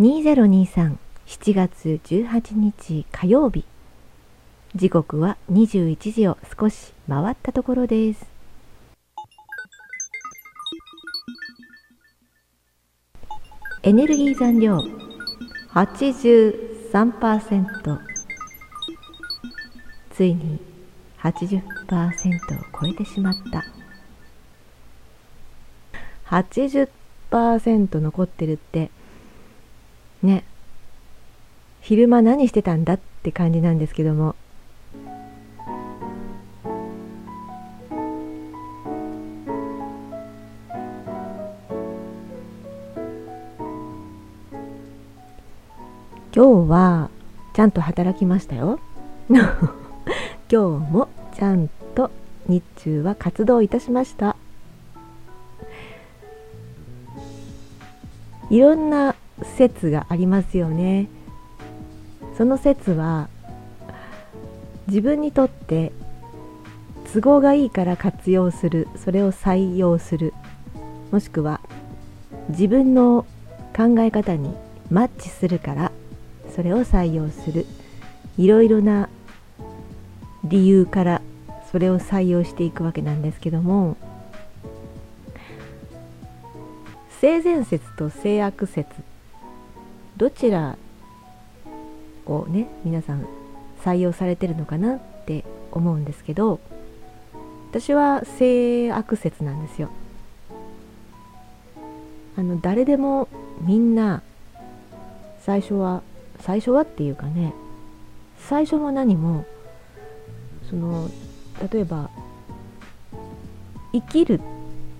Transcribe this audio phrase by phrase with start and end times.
[0.00, 0.96] 2023
[1.26, 3.66] 7月18日火曜日。
[4.74, 8.24] 時刻は21時を少し回ったところです。
[13.82, 14.78] エネルギー残量
[15.74, 17.98] 83%
[20.14, 20.58] ついに
[21.18, 21.62] 80%を
[22.80, 23.66] 超えてしまった。
[26.24, 28.90] 80%残ってるって
[30.22, 30.44] ね。
[31.80, 34.34] 昼間何してたんだって感じなんですけども。
[46.32, 47.10] 今日は
[47.54, 48.78] ちゃんと働きましたよ。
[49.28, 49.38] 今
[50.48, 52.10] 日もちゃんと
[52.46, 54.36] 日中は活動いたしました。
[58.48, 59.14] いろんな
[59.56, 61.08] 説がありますよね。
[62.36, 63.28] その説は
[64.86, 65.92] 自分にとって
[67.12, 70.32] 都合がいいから活用するそれを採用する
[71.10, 71.60] もしくは
[72.48, 73.26] 自分の
[73.76, 74.54] 考え方に
[74.90, 75.92] マッチするから
[76.54, 77.66] それを採用する
[78.38, 79.08] いろいろな
[80.44, 81.22] 理由から
[81.70, 83.96] それを採用していくわけなんですけども
[87.20, 88.88] 性善説と性悪説
[90.20, 90.76] どちら
[92.26, 93.26] をね皆さん
[93.82, 96.60] 採用されてるのかなって思うんですけど
[97.70, 99.88] 私は性悪説なんですよ。
[102.36, 103.28] あの誰でも
[103.62, 104.22] みんな
[105.40, 106.02] 最初は
[106.40, 107.54] 最初はっていうかね
[108.40, 109.46] 最初も何も
[110.68, 111.08] その
[111.72, 112.10] 例えば
[113.92, 114.40] 生きるっ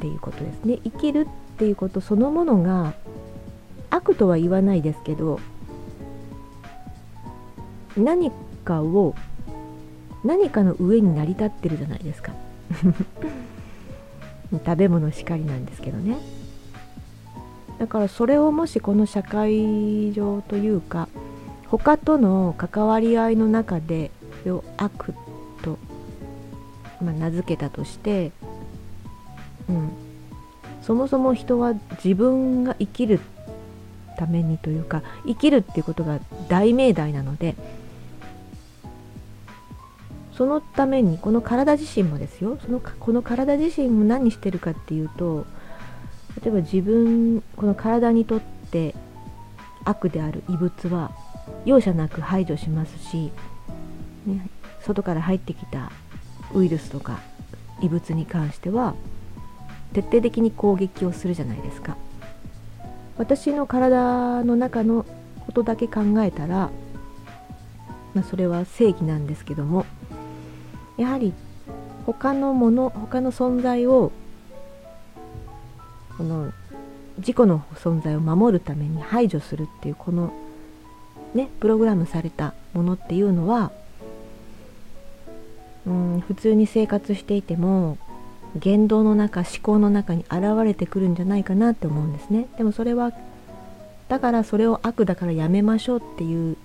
[0.00, 0.78] ていうことですね。
[0.84, 2.94] 生きるっていうことそのものが
[3.90, 5.40] 悪とは言わないですけど
[7.96, 8.30] 何
[8.64, 9.14] かを
[10.24, 12.32] 何かの上に成り立ってるじゃないですか。
[14.52, 16.16] 食べ物しかりなんですけどね。
[17.78, 21.08] だからそれをもしこの社会上というか
[21.68, 24.10] 他との関わり合いの中で
[24.40, 25.14] それを悪
[25.62, 25.78] と、
[27.00, 28.32] まあ、名付けたとして、
[29.68, 29.90] うん、
[30.82, 33.20] そもそも人は自分が生きる
[34.18, 36.18] ためにというか生きるっていうことが
[36.48, 37.54] 大命題なので
[40.36, 45.46] そのためにこの体自身もですよそのこの体自身も何してるかっていうと
[46.42, 48.94] 例えば自分この体にとって
[49.84, 51.12] 悪である異物は
[51.64, 53.32] 容赦なく排除しますし、
[54.26, 54.48] ね、
[54.82, 55.90] 外から入ってきた
[56.54, 57.20] ウイルスとか
[57.80, 58.94] 異物に関しては
[59.92, 61.96] 徹底的に攻撃をするじゃないですか。
[63.18, 65.04] 私の体の中の
[65.44, 66.70] ことだけ考えたら、
[68.14, 69.84] まあ、それは正義なんですけども
[70.96, 71.34] やはり
[72.06, 74.12] 他のもの他の存在を
[76.16, 76.52] この
[77.18, 80.32] 自己の存在を守るために排除するっていうこの
[81.34, 83.72] ねプログラムされたものっていうのは
[85.86, 87.98] うん普通に生活していても
[88.56, 92.46] 言動の中思考の中に現れてくるんじゃないかなって思うんですね。
[92.56, 93.12] でもそれは
[94.08, 96.56] だからそれを悪だからやめましょうっていう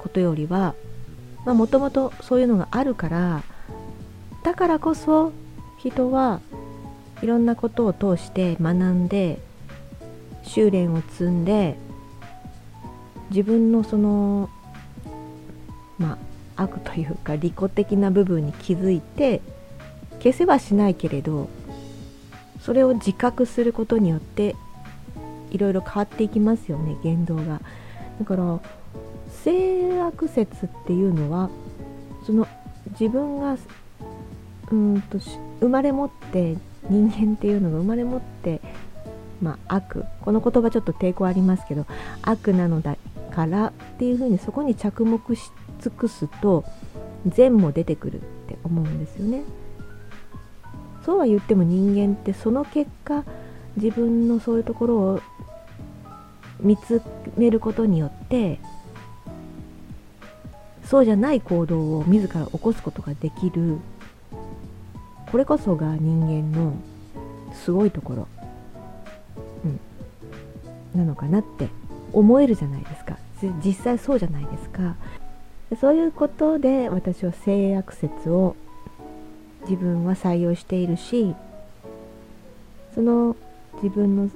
[0.00, 0.74] ことよりは
[1.44, 3.42] もともとそういうのがあるから
[4.42, 5.32] だからこそ
[5.78, 6.40] 人は
[7.22, 9.38] いろんなことを通して学んで
[10.44, 11.76] 修練を積んで
[13.30, 14.48] 自分のその
[15.98, 16.16] ま
[16.56, 19.42] あ悪というか利己的な部分に気づいて
[20.18, 21.48] 消せはしないけれど
[22.60, 24.56] それを自覚することによって
[25.50, 27.60] いろいろ変わっていきますよね言動が
[28.18, 28.60] だから
[29.44, 31.50] 性悪説っていうのは
[32.26, 32.46] その
[32.90, 33.56] 自分が
[34.70, 35.18] うんと
[35.60, 36.56] 生まれ持って
[36.90, 38.60] 人間っていうのが生まれ持って
[39.40, 41.86] まあ、悪この言葉ちょっと抵抗ありますけど
[42.22, 42.96] 悪なのだ
[43.34, 46.64] からっていうふうにそこに着目し尽くすと
[47.26, 49.42] 善も出てくるって思うんですよね。
[51.08, 53.24] そうは言っても人間ってその結果
[53.78, 55.20] 自分のそういうところを
[56.60, 57.00] 見つ
[57.38, 58.60] めることによって
[60.84, 63.78] そうじゃない行動を自ら起こすことができる
[65.32, 66.74] これこそが人間の
[67.54, 68.28] すごいところ、
[69.64, 69.68] う
[70.98, 71.68] ん、なのかなって
[72.12, 73.16] 思えるじゃないですか。
[73.64, 74.94] 実際そうじゃないですか。
[75.80, 78.56] そういうことで私は性悪説を
[79.62, 81.34] 自分は採用しているし
[82.94, 83.36] その
[83.82, 84.30] 自分の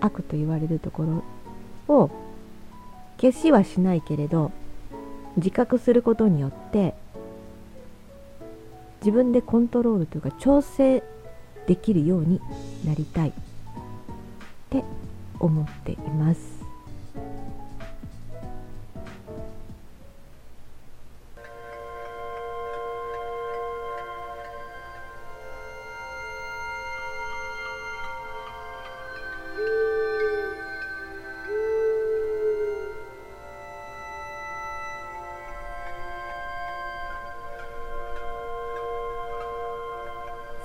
[0.00, 1.22] 悪と言われるとこ
[1.88, 2.10] ろを
[3.20, 4.52] 消しはしないけれど
[5.36, 6.94] 自覚することによって
[9.00, 11.02] 自分でコントロールというか調整
[11.66, 12.40] できるように
[12.84, 13.32] なりたいっ
[14.70, 14.84] て
[15.38, 16.57] 思っています。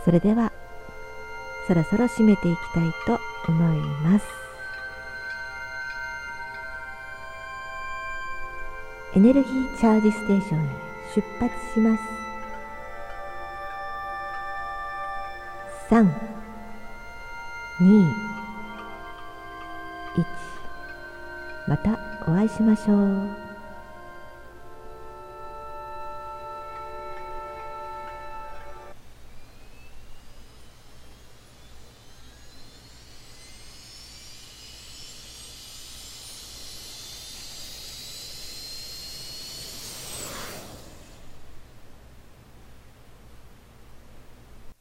[0.04, 0.52] それでは
[1.68, 4.26] そろそろ締めていきたいと思います
[9.16, 10.68] エネルギーチャージステーションへ
[11.16, 12.04] 出発します
[15.90, 16.04] 3
[17.82, 18.34] 2
[20.16, 20.54] 1
[21.68, 21.98] また
[22.28, 23.53] お会いしましょう。